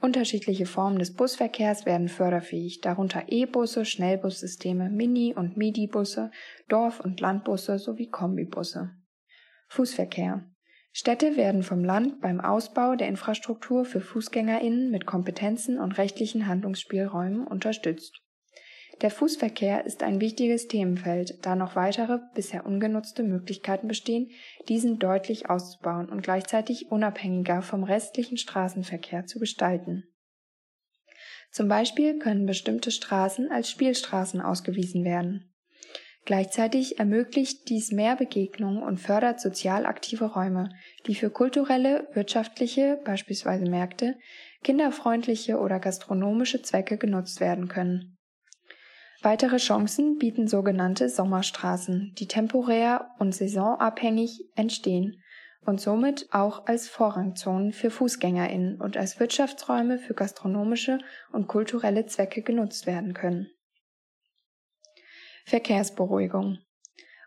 Unterschiedliche 0.01 0.67
Formen 0.67 0.99
des 0.99 1.15
Busverkehrs 1.15 1.87
werden 1.87 2.09
förderfähig, 2.09 2.81
darunter 2.81 3.25
E-Busse, 3.29 3.85
Schnellbussysteme, 3.85 4.91
Mini- 4.91 5.35
und 5.35 5.57
Midi-Busse, 5.57 6.31
Dorf- 6.69 7.01
und 7.01 7.21
Landbusse 7.21 7.79
sowie 7.79 8.09
Kombibusse. 8.09 8.91
Fußverkehr. 9.69 10.45
Städte 10.93 11.37
werden 11.37 11.63
vom 11.63 11.85
Land 11.85 12.21
beim 12.21 12.41
Ausbau 12.41 12.95
der 12.95 13.09
Infrastruktur 13.09 13.85
für 13.85 14.01
Fußgängerinnen 14.01 14.91
mit 14.91 15.07
Kompetenzen 15.07 15.79
und 15.79 15.99
rechtlichen 15.99 16.47
Handlungsspielräumen 16.47 17.47
unterstützt. 17.47 18.23
Der 19.03 19.11
Fußverkehr 19.11 19.85
ist 19.85 20.03
ein 20.03 20.23
wichtiges 20.23 20.69
Themenfeld, 20.69 21.45
da 21.45 21.55
noch 21.55 21.77
weitere 21.77 22.19
bisher 22.35 22.65
ungenutzte 22.65 23.23
Möglichkeiten 23.23 23.89
bestehen, 23.89 24.31
diesen 24.69 24.99
deutlich 24.99 25.51
auszubauen 25.51 26.09
und 26.09 26.23
gleichzeitig 26.23 26.91
unabhängiger 26.91 27.61
vom 27.61 27.85
restlichen 27.85 28.39
Straßenverkehr 28.39 29.27
zu 29.27 29.39
gestalten. 29.39 30.05
Zum 31.51 31.69
Beispiel 31.69 32.19
können 32.19 32.47
bestimmte 32.47 32.91
Straßen 32.91 33.51
als 33.51 33.71
Spielstraßen 33.71 34.41
ausgewiesen 34.41 35.05
werden. 35.05 35.53
Gleichzeitig 36.25 36.99
ermöglicht 36.99 37.69
dies 37.69 37.93
mehr 37.93 38.17
Begegnungen 38.17 38.83
und 38.83 38.99
fördert 38.99 39.41
sozial 39.41 39.87
aktive 39.87 40.25
Räume, 40.25 40.71
die 41.07 41.15
für 41.15 41.31
kulturelle, 41.31 42.09
wirtschaftliche, 42.15 42.99
beispielsweise 43.05 43.67
Märkte, 43.67 44.17
kinderfreundliche 44.65 45.59
oder 45.59 45.79
gastronomische 45.81 46.63
Zwecke 46.63 46.97
genutzt 46.97 47.41
werden 47.41 47.69
können 47.69 48.16
Weitere 49.23 49.57
Chancen 49.57 50.19
bieten 50.19 50.47
sogenannte 50.47 51.09
Sommerstraßen, 51.09 52.15
die 52.19 52.29
temporär 52.29 53.11
und 53.19 53.35
saisonabhängig 53.35 54.45
entstehen 54.55 55.23
und 55.65 55.81
somit 55.81 56.29
auch 56.31 56.67
als 56.67 56.89
Vorrangzonen 56.89 57.73
für 57.73 57.91
Fußgängerinnen 57.91 58.81
und 58.81 58.97
als 58.97 59.19
Wirtschaftsräume 59.19 59.99
für 59.99 60.15
gastronomische 60.15 60.99
und 61.33 61.49
kulturelle 61.49 62.07
Zwecke 62.07 62.43
genutzt 62.43 62.87
werden 62.87 63.15
können. 63.15 63.49
Verkehrsberuhigung 65.45 66.59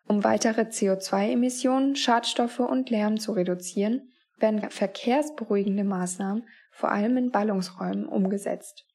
Um 0.07 0.23
weitere 0.23 0.61
CO2-Emissionen, 0.61 1.95
Schadstoffe 1.95 2.59
und 2.59 2.89
Lärm 2.89 3.19
zu 3.19 3.33
reduzieren, 3.33 4.11
werden 4.37 4.69
verkehrsberuhigende 4.69 5.83
Maßnahmen 5.83 6.47
vor 6.71 6.91
allem 6.91 7.17
in 7.17 7.31
Ballungsräumen 7.31 8.05
umgesetzt 8.05 8.88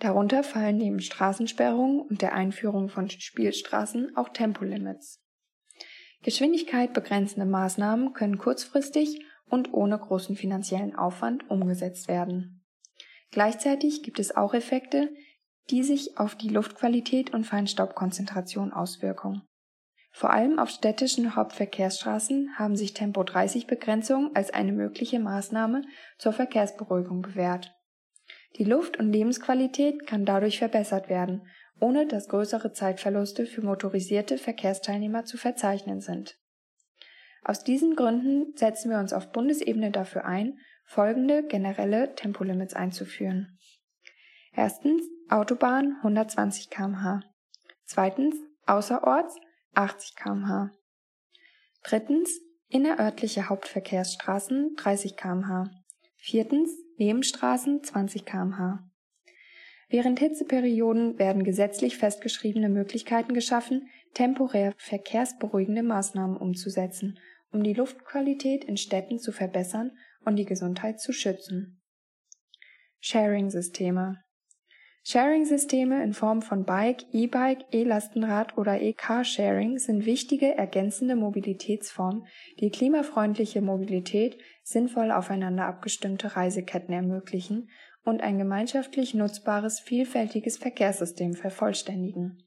Darunter 0.00 0.42
fallen 0.42 0.76
neben 0.76 1.00
Straßensperrungen 1.00 2.00
und 2.00 2.20
der 2.20 2.34
Einführung 2.34 2.88
von 2.88 3.08
Spielstraßen 3.08 4.16
auch 4.16 4.28
Tempolimits. 4.28 5.22
Geschwindigkeit 6.22 6.92
begrenzende 6.92 7.46
Maßnahmen 7.46 8.12
können 8.12 8.36
kurzfristig 8.36 9.24
und 9.48 9.72
ohne 9.72 9.98
großen 9.98 10.36
finanziellen 10.36 10.94
Aufwand 10.94 11.48
umgesetzt 11.48 12.08
werden. 12.08 12.64
Gleichzeitig 13.30 14.02
gibt 14.02 14.18
es 14.18 14.36
auch 14.36 14.54
Effekte, 14.54 15.14
die 15.70 15.82
sich 15.82 16.18
auf 16.18 16.34
die 16.34 16.48
Luftqualität 16.48 17.32
und 17.32 17.44
Feinstaubkonzentration 17.44 18.72
auswirken. 18.72 19.42
Vor 20.12 20.30
allem 20.30 20.58
auf 20.58 20.70
städtischen 20.70 21.36
Hauptverkehrsstraßen 21.36 22.58
haben 22.58 22.76
sich 22.76 22.94
Tempo-30-Begrenzungen 22.94 24.34
als 24.34 24.50
eine 24.50 24.72
mögliche 24.72 25.20
Maßnahme 25.20 25.82
zur 26.18 26.32
Verkehrsberuhigung 26.32 27.22
bewährt 27.22 27.75
die 28.56 28.64
Luft- 28.64 28.98
und 28.98 29.12
Lebensqualität 29.12 30.06
kann 30.06 30.24
dadurch 30.24 30.58
verbessert 30.58 31.08
werden, 31.08 31.46
ohne 31.78 32.06
dass 32.06 32.28
größere 32.28 32.72
Zeitverluste 32.72 33.46
für 33.46 33.62
motorisierte 33.62 34.38
Verkehrsteilnehmer 34.38 35.24
zu 35.24 35.36
verzeichnen 35.36 36.00
sind. 36.00 36.38
Aus 37.44 37.64
diesen 37.64 37.94
Gründen 37.96 38.56
setzen 38.56 38.90
wir 38.90 38.98
uns 38.98 39.12
auf 39.12 39.30
Bundesebene 39.30 39.90
dafür 39.90 40.24
ein, 40.24 40.58
folgende 40.84 41.44
generelle 41.46 42.14
Tempolimits 42.14 42.74
einzuführen. 42.74 43.58
Erstens 44.52 45.02
Autobahn 45.28 45.96
120 45.98 46.70
km/h. 46.70 47.20
Zweitens 47.84 48.36
außerorts 48.66 49.36
80 49.74 50.16
km/h. 50.16 50.70
Drittens 51.84 52.40
innerörtliche 52.68 53.48
Hauptverkehrsstraßen 53.48 54.74
30 54.76 55.16
km/h. 55.16 55.70
Viertens 56.16 56.70
Nebenstraßen 56.98 57.82
20 57.82 58.24
km/h. 58.24 58.90
Während 59.88 60.18
Hitzeperioden 60.18 61.18
werden 61.18 61.44
gesetzlich 61.44 61.96
festgeschriebene 61.96 62.68
Möglichkeiten 62.68 63.34
geschaffen, 63.34 63.88
temporär 64.14 64.74
verkehrsberuhigende 64.78 65.82
Maßnahmen 65.82 66.36
umzusetzen, 66.36 67.18
um 67.52 67.62
die 67.62 67.74
Luftqualität 67.74 68.64
in 68.64 68.76
Städten 68.76 69.18
zu 69.18 69.30
verbessern 69.30 69.92
und 70.24 70.36
die 70.36 70.44
Gesundheit 70.44 71.00
zu 71.00 71.12
schützen. 71.12 71.80
Sharing-Systeme 73.00 74.24
Sharing-Systeme 75.08 76.02
in 76.02 76.14
Form 76.14 76.42
von 76.42 76.64
Bike, 76.64 77.04
E-Bike, 77.12 77.66
E-Lastenrad 77.70 78.58
oder 78.58 78.80
E-Carsharing 78.80 79.78
sind 79.78 80.04
wichtige 80.04 80.56
ergänzende 80.56 81.14
Mobilitätsformen, 81.14 82.26
die 82.58 82.70
klimafreundliche 82.70 83.62
Mobilität, 83.62 84.36
sinnvoll 84.64 85.12
aufeinander 85.12 85.66
abgestimmte 85.66 86.34
Reiseketten 86.34 86.92
ermöglichen 86.92 87.70
und 88.02 88.20
ein 88.20 88.36
gemeinschaftlich 88.36 89.14
nutzbares, 89.14 89.78
vielfältiges 89.78 90.56
Verkehrssystem 90.56 91.34
vervollständigen. 91.34 92.42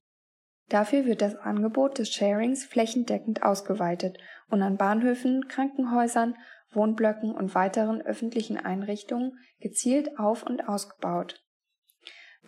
Dafür 0.67 1.05
wird 1.05 1.21
das 1.21 1.37
Angebot 1.37 1.97
des 1.97 2.11
Sharings 2.11 2.65
flächendeckend 2.65 3.41
ausgeweitet 3.41 4.17
und 4.49 4.61
an 4.63 4.75
Bahnhöfen, 4.75 5.47
Krankenhäusern, 5.47 6.35
Wohnblöcken 6.73 7.33
und 7.33 7.55
weiteren 7.55 8.01
öffentlichen 8.01 8.57
Einrichtungen 8.57 9.39
gezielt 9.61 10.19
auf 10.19 10.43
und 10.43 10.67
ausgebaut 10.67 11.41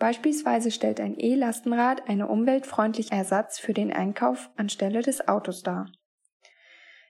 Beispielsweise 0.02 0.72
stellt 0.72 0.98
ein 0.98 1.16
E-Lastenrad 1.16 2.08
einen 2.08 2.22
umweltfreundlichen 2.22 3.16
Ersatz 3.16 3.60
für 3.60 3.72
den 3.72 3.92
Einkauf 3.92 4.50
anstelle 4.56 5.00
des 5.00 5.28
Autos 5.28 5.62
dar. 5.62 5.92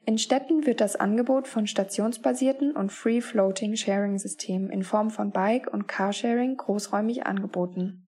In 0.05 0.19
Städten 0.19 0.67
wird 0.67 0.83
das 0.83 0.97
Angebot 0.97 1.49
von 1.49 1.67
stationsbasierten 1.67 2.77
und 2.77 2.93
Free-Floating-Sharing-Systemen 2.93 4.69
in 4.69 4.83
Form 4.83 5.09
von 5.09 5.31
Bike- 5.31 5.73
und 5.73 5.89
Carsharing 5.89 6.59
großräumig 6.59 7.25
angeboten. 7.25 8.09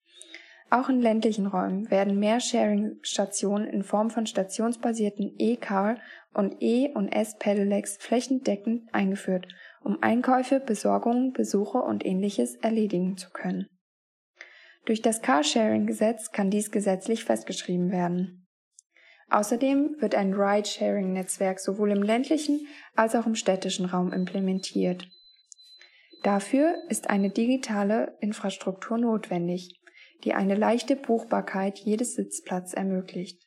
Auch 0.70 0.88
in 0.88 1.00
ländlichen 1.00 1.46
Räumen 1.46 1.88
werden 1.92 2.18
mehr 2.18 2.40
Sharing-Stationen 2.40 3.68
in 3.68 3.84
Form 3.84 4.10
von 4.10 4.26
stationsbasierten 4.26 5.36
E-Car 5.38 5.98
und 6.32 6.56
E- 6.60 6.90
und 6.92 7.10
S-Pedelecs 7.10 7.98
flächendeckend 8.00 8.92
eingeführt, 8.92 9.46
um 9.84 10.02
Einkäufe, 10.02 10.58
Besorgungen, 10.58 11.32
Besuche 11.32 11.78
und 11.78 12.04
ähnliches 12.04 12.56
erledigen 12.56 13.16
zu 13.16 13.30
können 13.30 13.68
durch 14.86 15.02
das 15.02 15.22
Carsharing-Gesetz 15.22 16.32
kann 16.32 16.50
dies 16.50 16.70
gesetzlich 16.70 17.24
festgeschrieben 17.24 17.90
werden. 17.90 18.46
Außerdem 19.30 19.96
wird 20.00 20.14
ein 20.14 20.34
Ride-Sharing-Netzwerk 20.34 21.58
sowohl 21.58 21.90
im 21.92 22.02
ländlichen 22.02 22.66
als 22.94 23.14
auch 23.16 23.26
im 23.26 23.34
städtischen 23.34 23.86
Raum 23.86 24.12
implementiert. 24.12 25.08
Dafür 26.22 26.74
ist 26.88 27.10
eine 27.10 27.30
digitale 27.30 28.16
Infrastruktur 28.20 28.98
notwendig, 28.98 29.80
die 30.24 30.34
eine 30.34 30.54
leichte 30.54 30.96
Buchbarkeit 30.96 31.78
jedes 31.78 32.14
Sitzplatz 32.14 32.72
ermöglicht. 32.72 33.42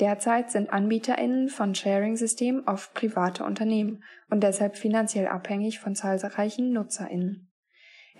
Derzeit 0.00 0.50
sind 0.50 0.72
AnbieterInnen 0.72 1.48
von 1.48 1.74
Sharing-Systemen 1.74 2.66
oft 2.66 2.94
private 2.94 3.44
Unternehmen 3.44 4.02
und 4.30 4.42
deshalb 4.42 4.76
finanziell 4.76 5.26
abhängig 5.26 5.78
von 5.78 5.94
zahlreichen 5.94 6.72
NutzerInnen. 6.72 7.49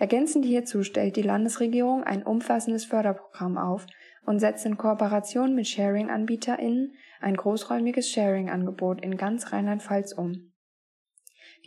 Ergänzend 0.01 0.45
hierzu 0.45 0.81
stellt 0.81 1.15
die 1.15 1.21
Landesregierung 1.21 2.03
ein 2.03 2.23
umfassendes 2.23 2.85
Förderprogramm 2.85 3.59
auf 3.59 3.85
und 4.25 4.39
setzt 4.39 4.65
in 4.65 4.75
Kooperation 4.75 5.53
mit 5.53 5.67
Sharing-AnbieterInnen 5.67 6.95
ein 7.19 7.35
großräumiges 7.35 8.09
Sharing-Angebot 8.09 8.99
in 9.03 9.15
ganz 9.15 9.51
Rheinland-Pfalz 9.51 10.13
um. 10.13 10.53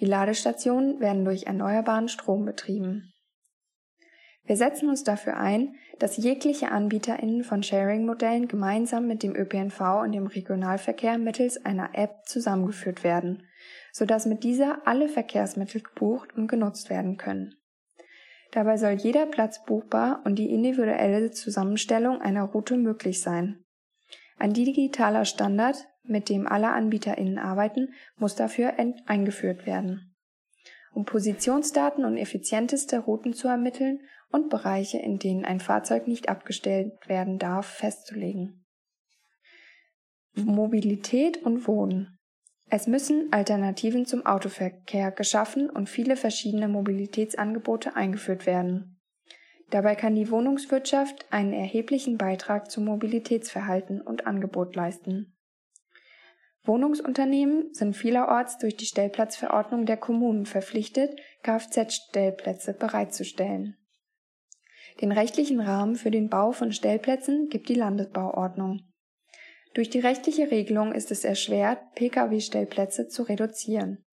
Die 0.00 0.04
Ladestationen 0.04 0.98
werden 0.98 1.24
durch 1.24 1.44
erneuerbaren 1.44 2.08
Strom 2.08 2.44
betrieben. 2.44 3.12
Wir 4.42 4.56
setzen 4.56 4.88
uns 4.88 5.04
dafür 5.04 5.36
ein, 5.36 5.76
dass 6.00 6.16
jegliche 6.16 6.72
AnbieterInnen 6.72 7.44
von 7.44 7.62
Sharing-Modellen 7.62 8.48
gemeinsam 8.48 9.06
mit 9.06 9.22
dem 9.22 9.36
ÖPNV 9.36 9.80
und 10.02 10.10
dem 10.10 10.26
Regionalverkehr 10.26 11.18
mittels 11.18 11.64
einer 11.64 11.90
App 11.92 12.26
zusammengeführt 12.26 13.04
werden, 13.04 13.46
sodass 13.92 14.26
mit 14.26 14.42
dieser 14.42 14.88
alle 14.88 15.08
Verkehrsmittel 15.08 15.82
gebucht 15.82 16.34
und 16.34 16.48
genutzt 16.48 16.90
werden 16.90 17.16
können. 17.16 17.54
Dabei 18.54 18.76
soll 18.76 18.92
jeder 18.92 19.26
Platz 19.26 19.64
buchbar 19.64 20.22
und 20.24 20.36
die 20.36 20.52
individuelle 20.52 21.32
Zusammenstellung 21.32 22.20
einer 22.20 22.44
Route 22.44 22.76
möglich 22.76 23.20
sein. 23.20 23.64
Ein 24.38 24.52
digitaler 24.52 25.24
Standard, 25.24 25.88
mit 26.04 26.28
dem 26.28 26.46
alle 26.46 26.68
AnbieterInnen 26.68 27.38
arbeiten, 27.38 27.94
muss 28.16 28.36
dafür 28.36 28.74
eingeführt 29.06 29.66
werden. 29.66 30.14
Um 30.92 31.04
Positionsdaten 31.04 32.04
und 32.04 32.16
effizienteste 32.16 33.00
Routen 33.00 33.32
zu 33.32 33.48
ermitteln 33.48 33.98
und 34.30 34.50
Bereiche, 34.50 34.98
in 34.98 35.18
denen 35.18 35.44
ein 35.44 35.58
Fahrzeug 35.58 36.06
nicht 36.06 36.28
abgestellt 36.28 36.92
werden 37.08 37.40
darf, 37.40 37.66
festzulegen. 37.66 38.64
Mobilität 40.36 41.42
und 41.42 41.66
Wohnen. 41.66 42.20
Es 42.70 42.86
müssen 42.86 43.32
Alternativen 43.32 44.06
zum 44.06 44.26
Autoverkehr 44.26 45.10
geschaffen 45.12 45.70
und 45.70 45.88
viele 45.88 46.16
verschiedene 46.16 46.68
Mobilitätsangebote 46.68 47.94
eingeführt 47.94 48.46
werden. 48.46 49.00
Dabei 49.70 49.94
kann 49.94 50.14
die 50.14 50.30
Wohnungswirtschaft 50.30 51.26
einen 51.30 51.52
erheblichen 51.52 52.16
Beitrag 52.18 52.70
zum 52.70 52.84
Mobilitätsverhalten 52.84 54.00
und 54.00 54.26
Angebot 54.26 54.76
leisten. 54.76 55.36
Wohnungsunternehmen 56.64 57.74
sind 57.74 57.94
vielerorts 57.94 58.58
durch 58.58 58.76
die 58.76 58.86
Stellplatzverordnung 58.86 59.84
der 59.84 59.98
Kommunen 59.98 60.46
verpflichtet, 60.46 61.18
Kfz-Stellplätze 61.42 62.72
bereitzustellen. 62.72 63.76
Den 65.00 65.12
rechtlichen 65.12 65.60
Rahmen 65.60 65.96
für 65.96 66.10
den 66.10 66.30
Bau 66.30 66.52
von 66.52 66.72
Stellplätzen 66.72 67.48
gibt 67.48 67.68
die 67.68 67.74
Landesbauordnung. 67.74 68.80
Durch 69.74 69.90
die 69.90 69.98
rechtliche 69.98 70.50
Regelung 70.50 70.92
ist 70.92 71.10
es 71.10 71.24
erschwert, 71.24 71.80
Pkw-Stellplätze 71.96 73.08
zu 73.08 73.24
reduzieren. 73.24 74.04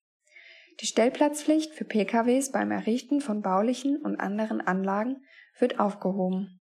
Die 0.79 0.87
Stellplatzpflicht 0.87 1.75
für 1.75 1.85
Pkws 1.85 2.51
beim 2.51 2.71
Errichten 2.71 3.21
von 3.21 3.43
baulichen 3.43 3.97
und 3.97 4.19
anderen 4.19 4.61
Anlagen 4.61 5.23
wird 5.59 5.79
aufgehoben. 5.79 6.59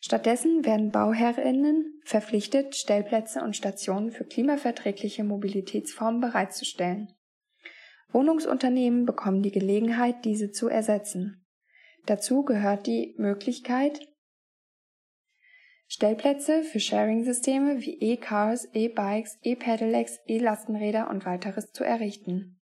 Stattdessen 0.00 0.64
werden 0.64 0.90
Bauherrinnen 0.90 2.00
verpflichtet, 2.04 2.74
Stellplätze 2.74 3.42
und 3.42 3.56
Stationen 3.56 4.10
für 4.10 4.24
klimaverträgliche 4.24 5.22
Mobilitätsformen 5.22 6.20
bereitzustellen. 6.20 7.12
Wohnungsunternehmen 8.10 9.06
bekommen 9.06 9.42
die 9.42 9.52
Gelegenheit, 9.52 10.24
diese 10.24 10.50
zu 10.50 10.68
ersetzen. 10.68 11.46
Dazu 12.06 12.44
gehört 12.44 12.86
die 12.86 13.14
Möglichkeit, 13.18 14.00
Stellplätze 15.88 16.64
für 16.64 16.80
Sharing-Systeme 16.80 17.80
wie 17.80 17.98
E-Cars, 18.00 18.68
E-Bikes, 18.72 19.38
E-Pedelecs, 19.42 20.18
E-Lastenräder 20.26 21.08
und 21.10 21.24
weiteres 21.24 21.70
zu 21.70 21.84
errichten. 21.84 22.60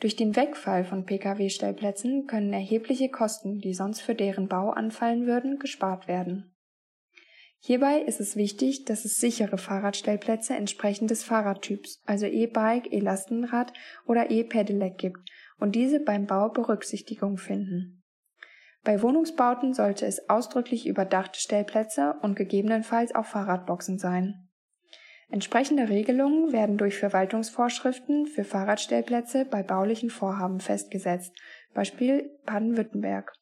Durch 0.00 0.16
den 0.16 0.36
Wegfall 0.36 0.84
von 0.84 1.06
Pkw-Stellplätzen 1.06 2.26
können 2.26 2.52
erhebliche 2.52 3.08
Kosten, 3.08 3.60
die 3.60 3.72
sonst 3.72 4.00
für 4.02 4.14
deren 4.14 4.48
Bau 4.48 4.70
anfallen 4.70 5.26
würden, 5.26 5.58
gespart 5.58 6.08
werden. 6.08 6.52
Hierbei 7.58 8.00
ist 8.00 8.20
es 8.20 8.34
wichtig, 8.34 8.84
dass 8.84 9.04
es 9.04 9.14
sichere 9.14 9.56
Fahrradstellplätze 9.56 10.54
entsprechend 10.54 11.12
des 11.12 11.22
Fahrradtyps, 11.22 12.02
also 12.04 12.26
E-Bike, 12.26 12.92
E-Lastenrad 12.92 13.72
oder 14.04 14.30
E-Pedelec 14.30 14.98
gibt 14.98 15.30
und 15.60 15.76
diese 15.76 16.00
beim 16.00 16.26
Bau 16.26 16.48
Berücksichtigung 16.48 17.38
finden. 17.38 18.01
Bei 18.84 19.00
Wohnungsbauten 19.00 19.74
sollte 19.74 20.06
es 20.06 20.28
ausdrücklich 20.28 20.86
überdachte 20.86 21.38
Stellplätze 21.38 22.16
und 22.22 22.34
gegebenenfalls 22.34 23.14
auch 23.14 23.26
Fahrradboxen 23.26 23.98
sein. 23.98 24.48
Entsprechende 25.30 25.88
Regelungen 25.88 26.52
werden 26.52 26.76
durch 26.76 26.98
Verwaltungsvorschriften 26.98 28.26
für 28.26 28.44
Fahrradstellplätze 28.44 29.44
bei 29.44 29.62
baulichen 29.62 30.10
Vorhaben 30.10 30.60
festgesetzt, 30.60 31.32
Beispiel 31.72 32.30
Baden-Württemberg. 32.44 33.32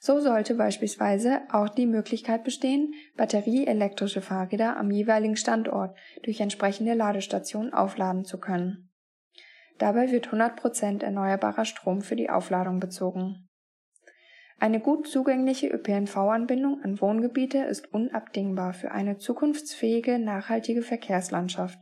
So 0.00 0.18
sollte 0.18 0.54
beispielsweise 0.54 1.42
auch 1.52 1.68
die 1.68 1.86
Möglichkeit 1.86 2.42
bestehen, 2.42 2.94
batterieelektrische 3.16 4.22
Fahrräder 4.22 4.78
am 4.78 4.90
jeweiligen 4.90 5.36
Standort 5.36 5.94
durch 6.22 6.40
entsprechende 6.40 6.94
Ladestationen 6.94 7.74
aufladen 7.74 8.24
zu 8.24 8.40
können. 8.40 8.90
Dabei 9.76 10.10
wird 10.10 10.28
100% 10.28 11.04
erneuerbarer 11.04 11.66
Strom 11.66 12.00
für 12.00 12.16
die 12.16 12.30
Aufladung 12.30 12.80
bezogen. 12.80 13.49
Eine 14.60 14.78
gut 14.78 15.08
zugängliche 15.08 15.68
ÖPNV-Anbindung 15.68 16.82
an 16.84 17.00
Wohngebiete 17.00 17.60
ist 17.60 17.94
unabdingbar 17.94 18.74
für 18.74 18.90
eine 18.90 19.16
zukunftsfähige, 19.16 20.18
nachhaltige 20.18 20.82
Verkehrslandschaft. 20.82 21.78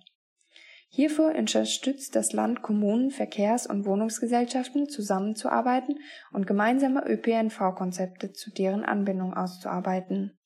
Hierfür 0.89 1.35
unterstützt 1.35 2.15
das 2.15 2.33
Land 2.33 2.63
Kommunen, 2.63 3.11
Verkehrs- 3.11 3.67
und 3.67 3.85
Wohnungsgesellschaften 3.85 4.89
zusammenzuarbeiten 4.89 5.99
und 6.33 6.47
gemeinsame 6.47 7.05
ÖPNV-Konzepte 7.05 8.33
zu 8.33 8.53
deren 8.53 8.85
Anbindung 8.85 9.35
auszuarbeiten. 9.35 10.39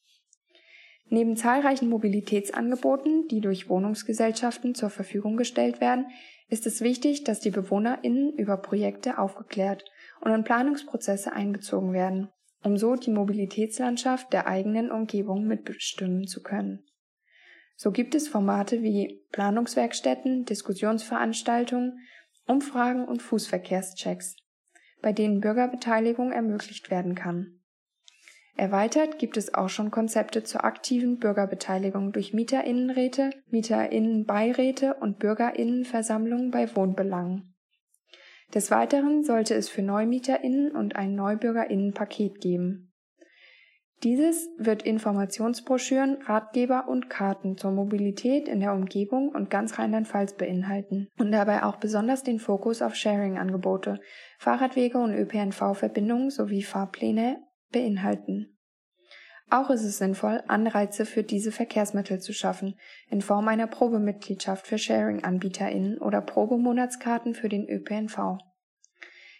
Neben 1.10 1.36
zahlreichen 1.36 1.90
Mobilitätsangeboten, 1.90 3.28
die 3.28 3.42
durch 3.42 3.68
Wohnungsgesellschaften 3.68 4.74
zur 4.74 4.88
Verfügung 4.88 5.36
gestellt 5.36 5.82
werden, 5.82 6.06
ist 6.48 6.66
es 6.66 6.80
wichtig, 6.80 7.24
dass 7.24 7.40
die 7.40 7.50
BewohnerInnen 7.50 8.32
über 8.32 8.56
Projekte 8.56 9.18
aufgeklärt 9.18 9.84
und 10.22 10.32
in 10.32 10.44
Planungsprozesse 10.44 11.32
einbezogen 11.32 11.92
werden, 11.92 12.28
um 12.62 12.76
so 12.76 12.94
die 12.94 13.10
Mobilitätslandschaft 13.10 14.32
der 14.32 14.46
eigenen 14.46 14.90
Umgebung 14.90 15.46
mitbestimmen 15.46 16.26
zu 16.26 16.42
können. 16.42 16.84
So 17.76 17.90
gibt 17.90 18.14
es 18.14 18.28
Formate 18.28 18.82
wie 18.82 19.20
Planungswerkstätten, 19.32 20.44
Diskussionsveranstaltungen, 20.44 21.98
Umfragen 22.46 23.04
und 23.04 23.20
Fußverkehrschecks, 23.20 24.36
bei 25.00 25.12
denen 25.12 25.40
Bürgerbeteiligung 25.40 26.30
ermöglicht 26.30 26.90
werden 26.90 27.16
kann. 27.16 27.58
Erweitert 28.56 29.18
gibt 29.18 29.36
es 29.36 29.54
auch 29.54 29.68
schon 29.68 29.90
Konzepte 29.90 30.44
zur 30.44 30.64
aktiven 30.64 31.18
Bürgerbeteiligung 31.18 32.12
durch 32.12 32.34
Mieterinnenräte, 32.34 33.30
Mieterinnenbeiräte 33.50 34.94
und 34.94 35.18
Bürgerinnenversammlungen 35.18 36.50
bei 36.50 36.76
Wohnbelangen. 36.76 37.51
Des 38.54 38.70
Weiteren 38.70 39.24
sollte 39.24 39.54
es 39.54 39.68
für 39.68 39.82
NeumieterInnen 39.82 40.72
und 40.72 40.96
ein 40.96 41.14
NeubürgerInnen-Paket 41.14 42.40
geben. 42.40 42.92
Dieses 44.02 44.50
wird 44.58 44.82
Informationsbroschüren, 44.82 46.22
Ratgeber 46.22 46.88
und 46.88 47.08
Karten 47.08 47.56
zur 47.56 47.70
Mobilität 47.70 48.48
in 48.48 48.58
der 48.58 48.74
Umgebung 48.74 49.28
und 49.28 49.48
ganz 49.48 49.78
Rheinland-Pfalz 49.78 50.36
beinhalten 50.36 51.08
und 51.18 51.30
dabei 51.30 51.62
auch 51.62 51.76
besonders 51.76 52.24
den 52.24 52.40
Fokus 52.40 52.82
auf 52.82 52.96
Sharing-Angebote, 52.96 54.00
Fahrradwege 54.38 54.98
und 54.98 55.14
ÖPNV-Verbindungen 55.14 56.30
sowie 56.30 56.64
Fahrpläne 56.64 57.38
beinhalten. 57.70 58.51
Auch 59.52 59.68
ist 59.68 59.84
es 59.84 59.98
sinnvoll, 59.98 60.42
Anreize 60.48 61.04
für 61.04 61.22
diese 61.22 61.52
Verkehrsmittel 61.52 62.18
zu 62.20 62.32
schaffen, 62.32 62.74
in 63.10 63.20
Form 63.20 63.48
einer 63.48 63.66
Probemitgliedschaft 63.66 64.66
für 64.66 64.78
Sharing-AnbieterInnen 64.78 65.98
oder 65.98 66.22
Probemonatskarten 66.22 67.34
für 67.34 67.50
den 67.50 67.68
ÖPNV. 67.68 68.38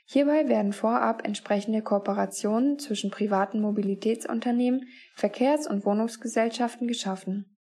Hierbei 0.05 0.51
werden 0.51 0.75
vorab 0.75 1.27
entsprechende 1.27 1.81
Kooperationen 1.81 2.79
zwischen 2.79 3.11
privaten 3.11 3.63
Mobilitätsunternehmen, 3.63 4.87
Verkehrs- 5.15 5.67
und 5.67 5.87
Wohnungsgesellschaften 5.87 6.87
geschaffen. 6.87 7.57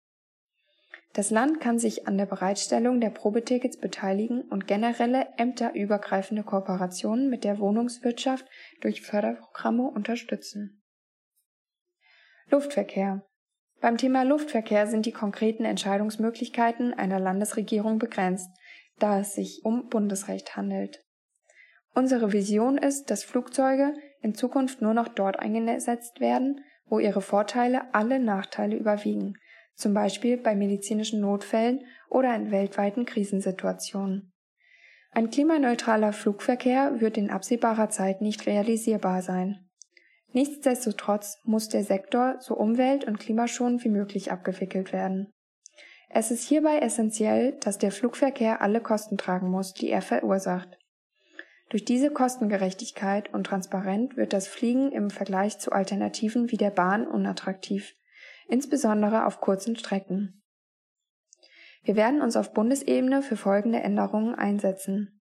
Das 1.14 1.30
Land 1.30 1.62
kann 1.62 1.80
sich 1.80 2.06
an 2.06 2.18
der 2.18 2.26
Bereitstellung 2.26 3.00
der 3.00 3.12
Probetickets 3.12 3.78
beteiligen 3.78 4.42
und 4.42 4.68
generelle 4.68 5.26
ämterübergreifende 5.38 6.44
Kooperationen 6.44 7.30
mit 7.30 7.46
der 7.46 7.60
Wohnungswirtschaft 7.60 8.46
durch 8.82 9.02
Förderprogramme 9.04 9.84
unterstützen. 9.88 10.81
Luftverkehr. 12.52 13.26
Beim 13.80 13.98
Thema 13.98 14.24
Luftverkehr 14.24 14.86
sind 14.86 15.06
die 15.06 15.14
konkreten 15.14 15.64
Entscheidungsmöglichkeiten 15.64 16.94
einer 16.94 17.18
Landesregierung 17.18 17.98
begrenzt, 17.98 18.50
da 19.00 19.20
es 19.20 19.34
sich 19.34 19.62
um 19.64 19.88
Bundesrecht 19.88 20.58
handelt. 20.58 21.02
Unsere 21.96 22.34
Vision 22.34 22.78
ist, 22.78 23.10
dass 23.10 23.24
Flugzeuge 23.24 23.94
in 24.22 24.36
Zukunft 24.36 24.82
nur 24.82 24.94
noch 24.94 25.08
dort 25.08 25.40
eingesetzt 25.40 26.20
werden, 26.20 26.64
wo 26.86 27.00
ihre 27.00 27.22
Vorteile 27.22 27.94
alle 27.94 28.20
Nachteile 28.20 28.76
überwiegen, 28.76 29.38
zum 29.76 29.94
Beispiel 29.94 30.36
bei 30.36 30.54
medizinischen 30.54 31.22
Notfällen 31.22 31.86
oder 32.10 32.36
in 32.36 32.52
weltweiten 32.52 33.06
Krisensituationen. 33.06 34.34
Ein 35.12 35.30
klimaneutraler 35.30 36.12
Flugverkehr 36.12 37.00
wird 37.00 37.18
in 37.18 37.30
absehbarer 37.30 37.90
Zeit 37.90 38.22
nicht 38.22 38.46
realisierbar 38.46 39.22
sein. 39.22 39.71
Nichtsdestotrotz 40.34 41.40
muss 41.44 41.68
der 41.68 41.84
Sektor 41.84 42.38
so 42.40 42.56
umwelt- 42.56 43.06
und 43.06 43.20
klimaschonend 43.20 43.84
wie 43.84 43.90
möglich 43.90 44.32
abgewickelt 44.32 44.94
werden. 44.94 45.34
Es 46.10 46.32
ist 46.32 46.48
hierbei 46.48 46.80
essentiell, 46.80 47.58
dass 47.60 47.78
der 47.78 47.92
Flugverkehr 47.92 48.62
alle 48.62 48.82
Kosten 48.82 49.18
tragen 49.18 49.50
muss, 49.50 49.74
die 49.74 49.90
er 49.90 50.02
verursacht. 50.02 50.78
Durch 51.70 51.86
diese 51.86 52.12
Kostengerechtigkeit 52.12 53.34
und 53.34 53.46
Transparenz 53.46 54.18
wird 54.18 54.34
das 54.34 54.48
Fliegen 54.48 54.92
im 54.92 55.10
Vergleich 55.10 55.58
zu 55.60 55.72
Alternativen 55.72 56.52
wie 56.52 56.58
der 56.58 56.70
Bahn 56.70 57.08
unattraktiv, 57.08 57.94
insbesondere 58.50 59.26
auf 59.26 59.40
kurzen 59.40 59.78
Strecken. 59.78 60.44
Wir 61.84 61.96
werden 61.96 62.22
uns 62.22 62.36
auf 62.36 62.54
Bundesebene 62.54 63.22
für 63.22 63.38
folgende 63.38 63.80
Änderungen 63.80 64.36
einsetzen. 64.36 65.22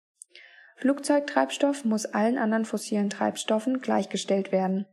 Flugzeugtreibstoff 0.77 1.85
muss 1.85 2.07
allen 2.07 2.39
anderen 2.39 2.65
fossilen 2.65 3.11
Treibstoffen 3.11 3.81
gleichgestellt 3.81 4.51
werden. 4.51 4.87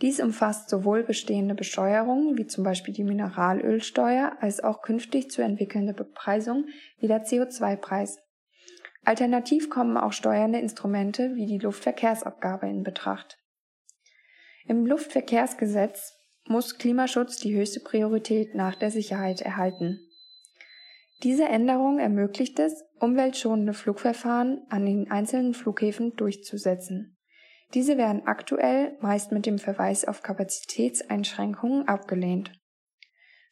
Dies 0.00 0.20
umfasst 0.20 0.70
sowohl 0.70 1.02
bestehende 1.02 1.54
Besteuerungen 1.54 2.38
wie 2.38 2.46
zum 2.46 2.62
Beispiel 2.62 2.94
die 2.94 3.04
Mineralölsteuer 3.04 4.36
als 4.40 4.62
auch 4.62 4.82
künftig 4.82 5.30
zu 5.30 5.42
entwickelnde 5.42 5.92
Bepreisung 5.92 6.66
wie 6.98 7.08
der 7.08 7.24
CO2-Preis. 7.24 8.18
Alternativ 9.04 9.70
kommen 9.70 9.96
auch 9.96 10.12
steuernde 10.12 10.60
Instrumente 10.60 11.34
wie 11.34 11.46
die 11.46 11.58
Luftverkehrsabgabe 11.58 12.68
in 12.68 12.84
Betracht. 12.84 13.38
Im 14.66 14.86
Luftverkehrsgesetz 14.86 16.14
muss 16.44 16.78
Klimaschutz 16.78 17.38
die 17.38 17.56
höchste 17.56 17.80
Priorität 17.80 18.54
nach 18.54 18.76
der 18.76 18.90
Sicherheit 18.90 19.40
erhalten. 19.40 20.00
Diese 21.22 21.44
Änderung 21.44 21.98
ermöglicht 21.98 22.58
es, 22.60 22.84
umweltschonende 23.00 23.72
Flugverfahren 23.72 24.64
an 24.68 24.86
den 24.86 25.10
einzelnen 25.10 25.54
Flughäfen 25.54 26.14
durchzusetzen. 26.14 27.17
Diese 27.74 27.98
werden 27.98 28.26
aktuell 28.26 28.96
meist 29.00 29.30
mit 29.30 29.44
dem 29.44 29.58
Verweis 29.58 30.06
auf 30.06 30.22
Kapazitätseinschränkungen 30.22 31.86
abgelehnt. 31.86 32.52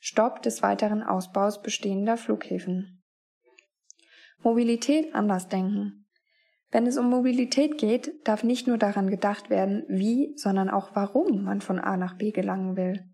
Stopp 0.00 0.42
des 0.42 0.62
weiteren 0.62 1.02
Ausbaus 1.02 1.60
bestehender 1.60 2.16
Flughäfen. 2.16 3.02
Mobilität 4.42 5.14
anders 5.14 5.48
denken. 5.48 6.06
Wenn 6.70 6.86
es 6.86 6.96
um 6.96 7.08
Mobilität 7.08 7.78
geht, 7.78 8.12
darf 8.24 8.42
nicht 8.42 8.66
nur 8.66 8.78
daran 8.78 9.08
gedacht 9.08 9.50
werden, 9.50 9.84
wie, 9.88 10.32
sondern 10.36 10.70
auch 10.70 10.90
warum 10.94 11.44
man 11.44 11.60
von 11.60 11.78
A 11.78 11.96
nach 11.96 12.16
B 12.16 12.32
gelangen 12.32 12.76
will. 12.76 13.04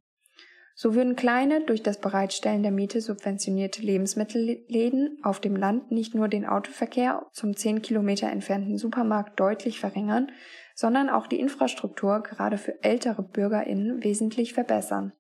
So 0.74 0.94
würden 0.94 1.16
kleine, 1.16 1.64
durch 1.64 1.82
das 1.82 2.00
Bereitstellen 2.00 2.62
der 2.62 2.72
Miete 2.72 3.00
subventionierte 3.00 3.82
Lebensmittelläden 3.82 5.18
auf 5.22 5.38
dem 5.38 5.54
Land 5.54 5.90
nicht 5.90 6.14
nur 6.14 6.28
den 6.28 6.46
Autoverkehr 6.46 7.26
zum 7.32 7.54
10 7.54 7.82
Kilometer 7.82 8.30
entfernten 8.30 8.78
Supermarkt 8.78 9.38
deutlich 9.38 9.78
verringern, 9.78 10.32
sondern 10.74 11.10
auch 11.10 11.26
die 11.26 11.40
Infrastruktur 11.40 12.22
gerade 12.22 12.58
für 12.58 12.82
ältere 12.82 13.22
BürgerInnen 13.22 14.02
wesentlich 14.02 14.54
verbessern. 14.54 15.12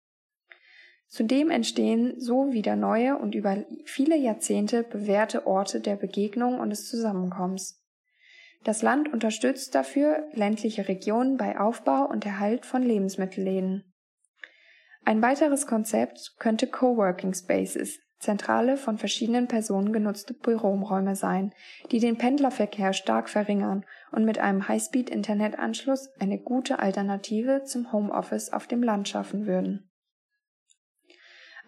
Zudem 1.06 1.50
entstehen 1.50 2.18
so 2.18 2.52
wieder 2.52 2.74
neue 2.74 3.18
und 3.18 3.34
über 3.34 3.64
viele 3.84 4.16
Jahrzehnte 4.16 4.82
bewährte 4.82 5.46
Orte 5.46 5.80
der 5.80 5.96
Begegnung 5.96 6.58
und 6.58 6.70
des 6.70 6.88
Zusammenkommens. 6.88 7.82
Das 8.64 8.80
Land 8.80 9.12
unterstützt 9.12 9.74
dafür 9.74 10.26
ländliche 10.32 10.88
Regionen 10.88 11.36
bei 11.36 11.58
Aufbau 11.58 12.06
und 12.06 12.24
Erhalt 12.24 12.64
von 12.64 12.82
Lebensmittelläden. 12.82 13.92
Ein 15.04 15.20
weiteres 15.20 15.66
Konzept 15.66 16.36
könnte 16.38 16.68
Coworking 16.68 17.34
Spaces, 17.34 17.98
zentrale 18.20 18.76
von 18.76 18.98
verschiedenen 18.98 19.48
Personen 19.48 19.92
genutzte 19.92 20.32
Büroräume 20.32 21.16
sein, 21.16 21.52
die 21.90 21.98
den 21.98 22.16
Pendlerverkehr 22.16 22.92
stark 22.92 23.28
verringern 23.28 23.84
und 24.12 24.24
mit 24.24 24.38
einem 24.38 24.68
Highspeed-Internetanschluss 24.68 26.10
eine 26.20 26.38
gute 26.38 26.78
Alternative 26.78 27.64
zum 27.64 27.92
Homeoffice 27.92 28.52
auf 28.52 28.66
dem 28.66 28.82
Land 28.82 29.08
schaffen 29.08 29.46
würden. 29.46 29.90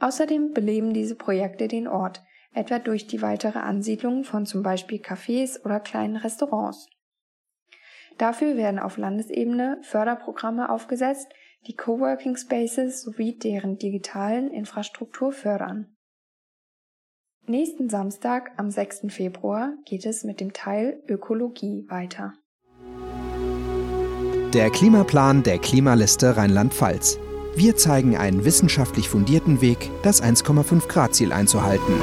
Außerdem 0.01 0.53
beleben 0.53 0.93
diese 0.93 1.17
Projekte 1.17 1.69
den 1.69 1.89
Ort, 1.89 2.23
etwa 2.53 2.79
durch 2.79 3.07
die 3.07 3.23
weitere 3.23 3.59
Ansiedlung 3.59 4.25
von 4.25 4.47
zum 4.47 4.63
Beispiel 4.63 5.01
Cafés 5.01 5.65
oder 5.65 5.81
kleinen 5.81 6.17
Restaurants. 6.17 6.89
Dafür 8.19 8.57
werden 8.57 8.79
auf 8.79 8.97
Landesebene 8.97 9.79
Förderprogramme 9.83 10.71
aufgesetzt, 10.71 11.33
die 11.67 11.75
Coworking 11.75 12.37
Spaces 12.37 13.03
sowie 13.03 13.39
deren 13.39 13.79
digitalen 13.79 14.51
Infrastruktur 14.51 15.33
fördern. 15.33 15.94
Nächsten 17.47 17.91
Samstag, 17.91 18.53
am 18.57 18.71
6. 18.71 19.03
Februar, 19.09 19.75
geht 19.85 20.07
es 20.07 20.25
mit 20.25 20.41
dem 20.41 20.55
Teil 20.55 21.03
Ökologie 21.07 21.85
weiter. 21.91 22.33
Der 24.55 24.71
Klimaplan 24.71 25.43
der 25.43 25.59
Klimaliste 25.59 26.39
Rheinland-Pfalz. 26.39 27.19
Wir 27.55 27.77
zeigen 27.77 28.17
einen 28.17 28.47
wissenschaftlich 28.47 29.11
fundierten 29.11 29.61
Weg, 29.61 29.91
das 30.03 30.23
1,5 30.23 30.89
Grad 30.89 31.15
Ziel 31.15 31.35
einzuhalten. 31.35 31.95